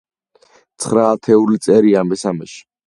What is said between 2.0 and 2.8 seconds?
მესამეში.